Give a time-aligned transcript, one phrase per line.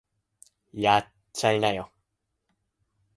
[0.73, 1.91] やっちゃいなよ